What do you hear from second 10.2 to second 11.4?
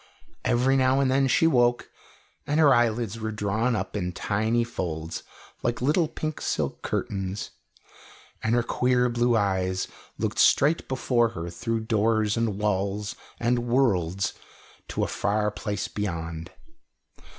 straight before